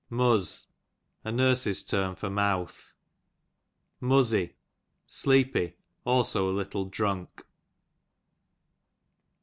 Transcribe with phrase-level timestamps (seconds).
[0.09, 0.65] Muz,
[1.23, 2.95] a nurses term for mouth,
[4.01, 4.55] Muzzy^
[5.05, 7.43] sleepy; also a little drunk.